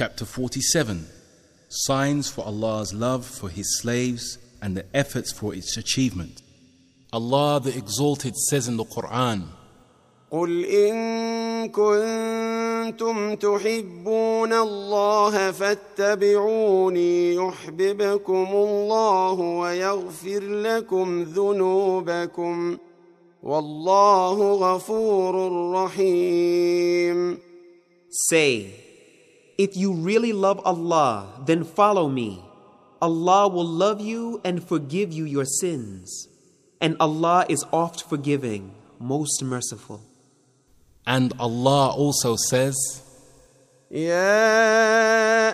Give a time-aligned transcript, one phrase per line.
[0.00, 1.06] Chapter 47
[1.68, 6.42] Signs for Allah's love for His slaves and the efforts for its achievement.
[7.12, 9.48] Allah the Exalted says in the Quran,
[10.30, 22.78] قل إن كنتم تحبون الله فاتبعوني يحببكم الله ويغفر لكم ذنوبكم
[23.42, 25.34] والله غفور
[25.72, 27.38] رحيم
[28.30, 28.79] Say,
[29.65, 31.13] if you really love Allah,
[31.45, 32.43] then follow me.
[33.01, 36.27] Allah will love you and forgive you your sins.
[36.81, 40.01] And Allah is oft forgiving, most merciful.
[41.05, 42.75] and Allah also says,
[43.91, 45.53] يا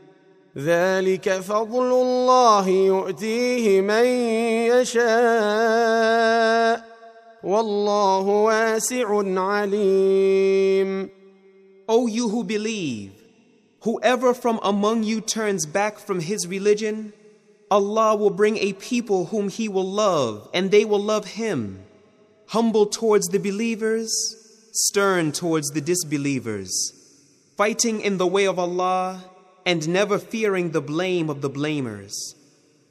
[0.58, 4.04] ذلك فضل الله يؤتيه من
[4.72, 5.06] يشاء
[7.44, 11.10] والله واسع عليم
[11.88, 13.12] O you who believe,
[13.82, 17.12] whoever from among you turns back from his religion,
[17.70, 21.82] Allah will bring a people whom He will love, and they will love Him.
[22.48, 24.12] Humble towards the believers,
[24.72, 26.70] stern towards the disbelievers,
[27.56, 29.24] fighting in the way of Allah,
[29.65, 32.13] and never fearing the blame of the blamers.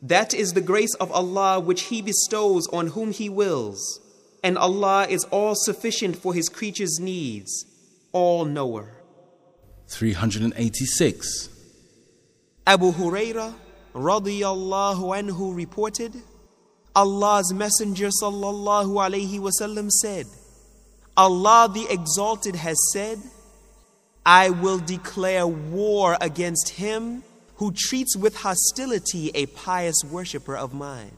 [0.03, 4.01] That is the grace of Allah which He bestows on whom He wills,
[4.43, 7.67] and Allah is all sufficient for His creatures' needs,
[8.13, 8.97] all knower.
[9.89, 11.48] 386.
[12.67, 13.55] Abu Huraira
[13.95, 16.15] radiyallahu anhu reported,
[16.95, 20.27] Allah's Messenger sallallahu alayhi wasallam said,
[21.17, 23.19] Allah the Exalted has said,
[24.25, 27.23] I will declare war against him
[27.57, 31.17] who treats with hostility a pious worshipper of mine.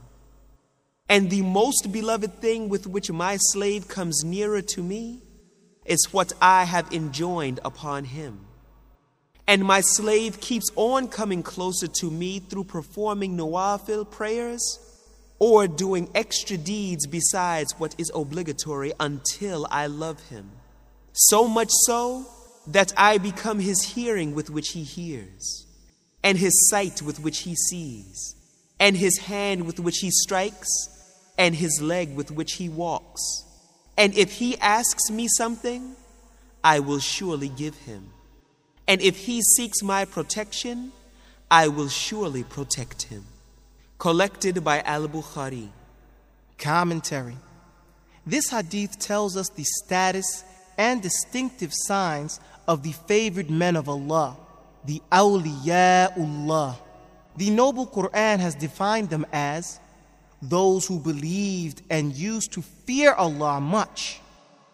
[1.08, 5.20] And the most beloved thing with which my slave comes nearer to me
[5.84, 8.46] is what I have enjoined upon him.
[9.46, 14.78] And my slave keeps on coming closer to me through performing nawafil prayers
[15.38, 20.50] or doing extra deeds besides what is obligatory until I love him.
[21.12, 22.26] So much so
[22.66, 25.66] that I become his hearing with which he hears,
[26.22, 28.36] and his sight with which he sees,
[28.78, 30.68] and his hand with which he strikes,
[31.38, 33.20] and his leg with which he walks.
[33.96, 35.96] And if he asks me something,
[36.62, 38.10] I will surely give him.
[38.86, 40.92] And if he seeks my protection,
[41.50, 43.24] I will surely protect him.
[43.98, 45.68] Collected by Al Bukhari.
[46.58, 47.36] Commentary
[48.24, 50.44] This hadith tells us the status
[50.78, 54.36] and distinctive signs of the favored men of Allah,
[54.84, 56.76] the awliyaullah.
[57.36, 59.80] The noble Quran has defined them as
[60.40, 64.20] those who believed and used to fear Allah much.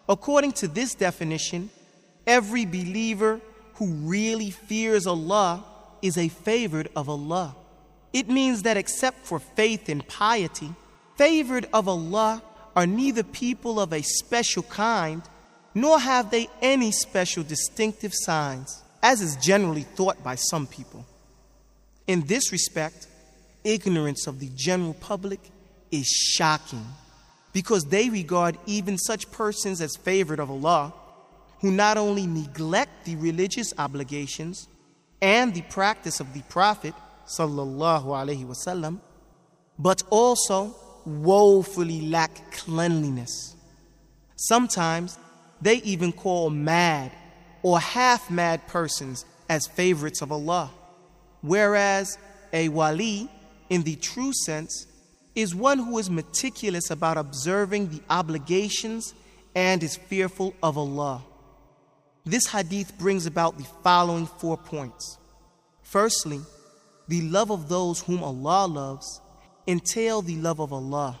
[0.07, 1.69] According to this definition,
[2.25, 3.39] every believer
[3.75, 5.63] who really fears Allah
[6.01, 7.55] is a favored of Allah.
[8.11, 10.73] It means that except for faith and piety,
[11.15, 12.41] favored of Allah
[12.75, 15.21] are neither people of a special kind,
[15.73, 21.05] nor have they any special distinctive signs, as is generally thought by some people.
[22.07, 23.07] In this respect,
[23.63, 25.39] ignorance of the general public
[25.91, 26.85] is shocking
[27.53, 30.93] because they regard even such persons as favored of Allah
[31.61, 34.67] who not only neglect the religious obligations
[35.21, 36.93] and the practice of the Prophet
[37.27, 38.99] wasallam,
[39.77, 40.75] but also
[41.05, 43.55] woefully lack cleanliness.
[44.35, 45.17] Sometimes
[45.61, 47.11] they even call mad
[47.61, 50.71] or half mad persons as favorites of Allah,
[51.41, 52.17] whereas
[52.53, 53.29] a wali,
[53.69, 54.87] in the true sense,
[55.35, 59.13] is one who is meticulous about observing the obligations
[59.55, 61.23] and is fearful of Allah.
[62.25, 65.17] This hadith brings about the following four points.
[65.81, 66.41] Firstly,
[67.07, 69.21] the love of those whom Allah loves
[69.67, 71.19] entail the love of Allah,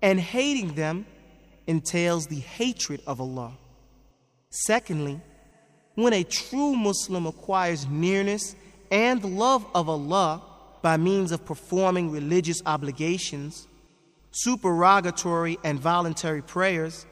[0.00, 1.06] and hating them
[1.66, 3.52] entails the hatred of Allah.
[4.50, 5.20] Secondly,
[5.94, 8.54] when a true Muslim acquires nearness
[8.90, 10.42] and love of Allah
[10.82, 13.68] by means of performing religious obligations,
[14.30, 17.06] supererogatory and voluntary prayers,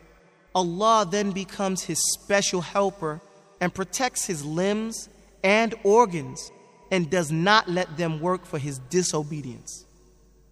[0.55, 3.21] Allah then becomes his special helper
[3.61, 5.09] and protects his limbs
[5.45, 6.51] and organs
[6.91, 9.87] and does not let them work for his disobedience.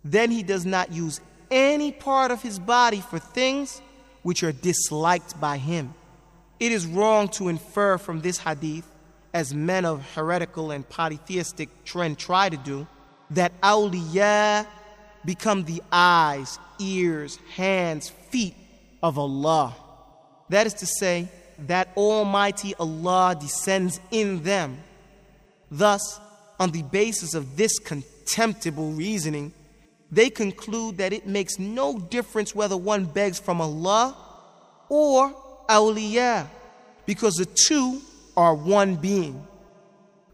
[0.04, 3.82] Then he does not use any part of his body for things
[4.28, 5.94] which are disliked by him.
[6.60, 8.84] It is wrong to infer from this hadith,
[9.32, 12.86] as men of heretical and polytheistic trend try to do,
[13.30, 14.66] that awliya
[15.24, 18.54] become the eyes, ears, hands, feet
[19.02, 19.74] of Allah.
[20.50, 24.76] That is to say, that Almighty Allah descends in them.
[25.70, 26.20] Thus,
[26.60, 29.54] on the basis of this contemptible reasoning,
[30.10, 34.16] they conclude that it makes no difference whether one begs from Allah
[34.88, 35.34] or
[35.68, 36.46] awliya,
[37.04, 38.00] because the two
[38.36, 39.46] are one being.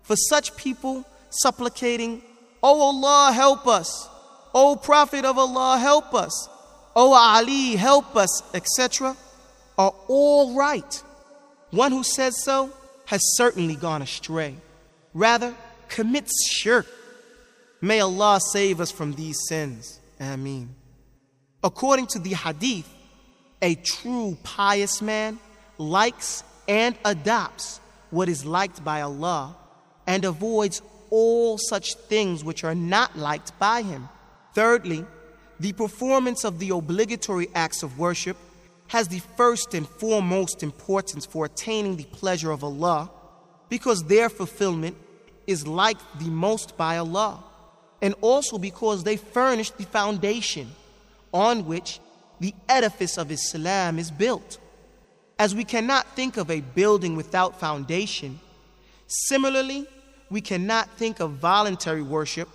[0.02, 2.22] For such people, supplicating,
[2.62, 4.08] O Allah, help us,
[4.54, 6.48] O Prophet of Allah, help us,
[6.94, 9.16] O Ali, help us, etc.,
[9.76, 11.02] are all right.
[11.70, 12.70] One who says so
[13.06, 14.54] has certainly gone astray.
[15.12, 15.54] Rather,
[15.88, 16.86] commits shirk.
[17.84, 20.00] May Allah save us from these sins.
[20.18, 20.74] Ameen.
[21.62, 22.88] According to the hadith,
[23.60, 25.38] a true pious man
[25.76, 29.54] likes and adopts what is liked by Allah
[30.06, 34.08] and avoids all such things which are not liked by Him.
[34.54, 35.04] Thirdly,
[35.60, 38.38] the performance of the obligatory acts of worship
[38.86, 43.10] has the first and foremost importance for attaining the pleasure of Allah
[43.68, 44.96] because their fulfillment
[45.46, 47.44] is liked the most by Allah,
[48.04, 50.70] and also because they furnish the foundation
[51.32, 52.00] on which
[52.38, 54.58] the edifice of Islam is built.
[55.38, 58.38] As we cannot think of a building without foundation,
[59.06, 59.86] similarly,
[60.28, 62.50] we cannot think of voluntary worship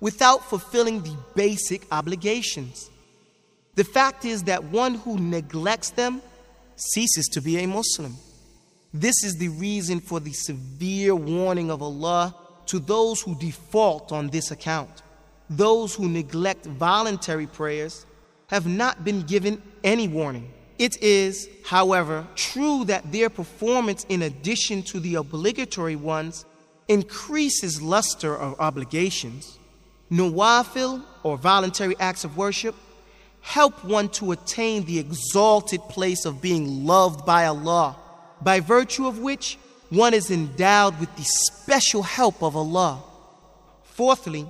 [0.00, 2.88] without fulfilling the basic obligations.
[3.74, 6.22] The fact is that one who neglects them
[6.76, 8.16] ceases to be a Muslim.
[8.94, 12.34] This is the reason for the severe warning of Allah
[12.66, 15.02] to those who default on this account.
[15.48, 18.06] Those who neglect voluntary prayers
[18.48, 20.52] have not been given any warning.
[20.78, 26.44] It is, however, true that their performance, in addition to the obligatory ones,
[26.88, 29.58] increases luster of obligations.
[30.10, 32.74] Nawafil, or voluntary acts of worship,
[33.40, 37.96] help one to attain the exalted place of being loved by Allah,
[38.42, 39.58] by virtue of which
[39.90, 43.02] one is endowed with the special help of Allah.
[43.84, 44.46] Fourthly,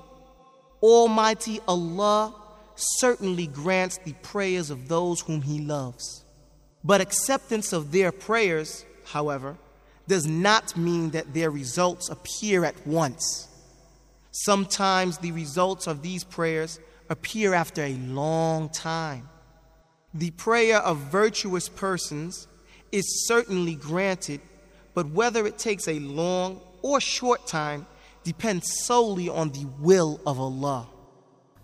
[0.82, 2.34] Almighty Allah
[2.74, 6.24] certainly grants the prayers of those whom He loves.
[6.84, 9.56] But acceptance of their prayers, however,
[10.06, 13.48] does not mean that their results appear at once.
[14.30, 16.78] Sometimes the results of these prayers
[17.08, 19.28] appear after a long time.
[20.14, 22.46] The prayer of virtuous persons
[22.92, 24.40] is certainly granted,
[24.96, 27.86] but whether it takes a long or short time
[28.24, 30.88] depends solely on the will of Allah.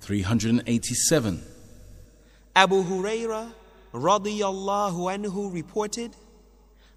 [0.02, 1.42] 387.
[2.54, 3.50] Abu Huraira
[3.94, 6.14] radiyallahu anhu reported,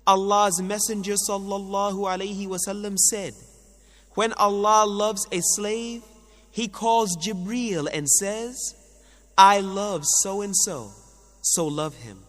[0.06, 3.32] Allah's Messenger sallallahu alayhi wasallam said,
[4.16, 6.04] When Allah loves a slave,
[6.52, 8.76] He calls Jibreel and says,
[9.38, 10.92] I love so and so,
[11.42, 12.20] so love him.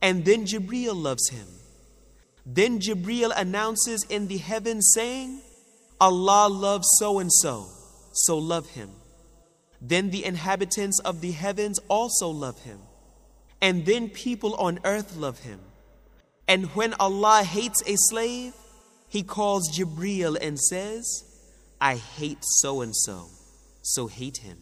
[0.00, 1.46] And then Jibreel loves him.
[2.44, 5.40] Then Jibreel announces in the heavens saying,
[6.00, 7.66] Allah loves so and so,
[8.12, 8.90] so love him.
[9.80, 12.78] Then the inhabitants of the heavens also love him.
[13.60, 15.60] And then people on earth love him.
[16.48, 18.54] And when Allah hates a slave,
[19.08, 21.24] he calls Jibreel and says,
[21.80, 23.28] I hate so and so,
[23.82, 24.58] so hate him.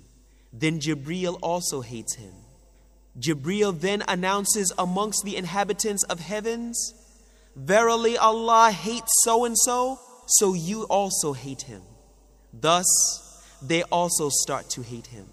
[0.53, 2.33] Then Jibreel also hates him.
[3.19, 6.95] Jibreel then announces amongst the inhabitants of heavens,
[7.57, 11.83] Verily Allah hates so and so, so you also hate him.
[12.53, 12.87] Thus,
[13.63, 15.27] they also start to hate him.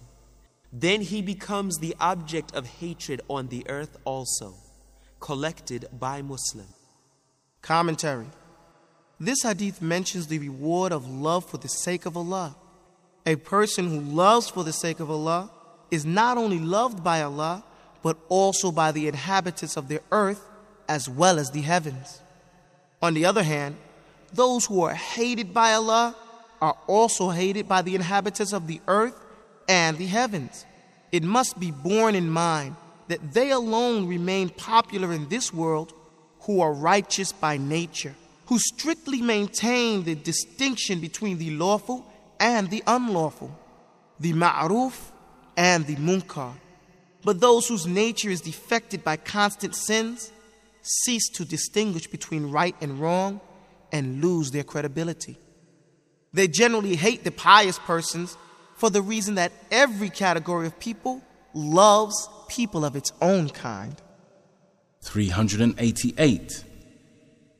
[0.72, 4.54] Then he becomes the object of hatred on the earth also,
[5.20, 6.66] collected by Muslim.
[7.62, 8.26] Commentary
[9.18, 12.56] This hadith mentions the reward of love for the sake of Allah.
[13.24, 15.50] A person who loves for the sake of Allah
[15.90, 17.64] is not only loved by Allah,
[18.02, 20.44] but also by the inhabitants of the earth
[20.88, 22.20] as well as the heavens.
[23.02, 23.76] On the other hand,
[24.32, 26.16] those who are hated by Allah
[26.60, 29.14] are also hated by the inhabitants of the earth
[29.68, 30.64] and the heavens.
[31.12, 32.76] It must be borne in mind
[33.08, 35.92] that they alone remain popular in this world
[36.40, 38.14] who are righteous by nature,
[38.46, 42.04] who strictly maintain the distinction between the lawful
[42.40, 43.56] and the unlawful,
[44.20, 45.10] the ma'ruf
[45.56, 46.52] and the munkar.
[47.24, 50.32] But those whose nature is defected by constant sins
[50.88, 53.40] cease to distinguish between right and wrong
[53.92, 55.38] and lose their credibility.
[56.32, 58.36] They generally hate the pious persons
[58.76, 61.22] for the reason that every category of people
[61.54, 63.96] loves people of its own kind.
[65.02, 66.64] 388.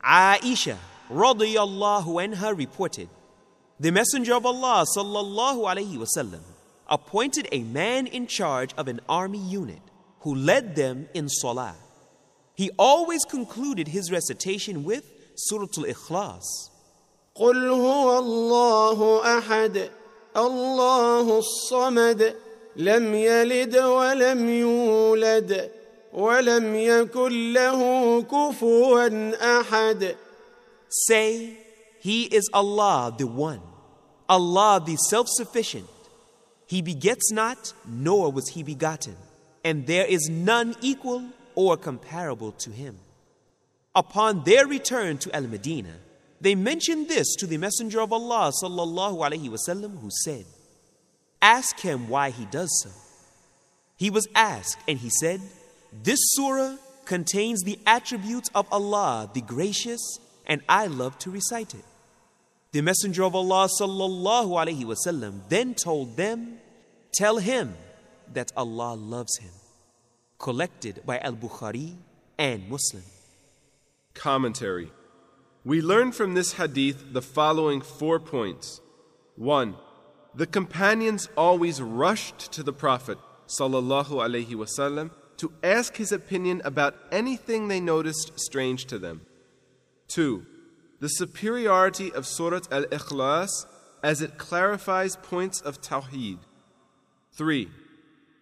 [0.04, 0.76] Aisha
[1.10, 3.08] radiyallahu anha reported,
[3.80, 6.40] the Messenger of Allah sallallahu alaihi wasallam
[6.88, 9.82] appointed a man in charge of an army unit
[10.20, 11.76] who led them in salah.
[12.57, 15.03] He always concluded his recitation with
[15.35, 16.69] Surah Al-Ikhlas.
[17.35, 19.89] قل هو الله احد
[20.37, 22.35] الله الصمد
[22.75, 25.71] لم يلد ولم يولد
[26.13, 29.09] ولم يكن له كفوا
[29.59, 30.15] احد
[31.07, 31.57] Say,
[32.01, 33.61] He is Allah the One,
[34.29, 35.89] Allah the Self Sufficient.
[36.67, 39.15] He begets not, nor was He begotten,
[39.63, 41.23] and there is none equal
[41.58, 42.96] or comparable to Him.
[43.92, 45.96] Upon their return to Al Medina,
[46.40, 50.46] they mentioned this to the Messenger of Allah wasallam, who said,
[51.42, 52.90] "Ask him why he does so."
[53.96, 55.40] He was asked, and he said,
[55.90, 61.84] "This surah contains the attributes of Allah, the Gracious, and I love to recite it."
[62.70, 66.60] The Messenger of Allah wasallam then told them,
[67.12, 67.76] "Tell him
[68.32, 69.57] that Allah loves him."
[70.38, 71.96] Collected by Al Bukhari
[72.38, 73.02] and Muslim.
[74.14, 74.92] Commentary
[75.64, 78.80] We learn from this hadith the following four points.
[79.34, 79.74] 1.
[80.36, 83.18] The companions always rushed to the Prophet
[83.48, 89.22] wasallam to ask his opinion about anything they noticed strange to them.
[90.06, 90.46] 2.
[91.00, 93.66] The superiority of Surat Al Ikhlas
[94.04, 96.38] as it clarifies points of Tawheed.
[97.32, 97.68] 3.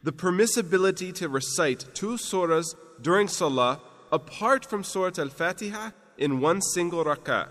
[0.06, 3.80] The permissibility to recite two surahs during Salah
[4.12, 7.48] apart from Surat Al Fatiha in one single rak'ah.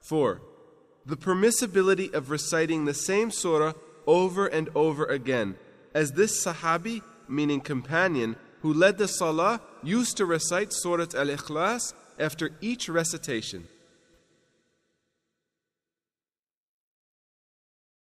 [0.00, 0.40] 4.
[1.04, 3.74] The permissibility of reciting the same surah
[4.06, 5.56] over and over again,
[5.92, 11.92] as this Sahabi, meaning companion, who led the Salah, used to recite Surat Al Ikhlas
[12.18, 13.68] after each recitation.